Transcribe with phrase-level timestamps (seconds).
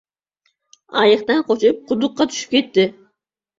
[1.01, 2.89] •Ayiqdan qochib, quduqqa tushib ketdi.